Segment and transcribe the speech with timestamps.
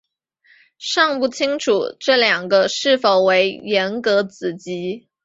[0.79, 5.07] 尚不清楚这两个是否为严格子集。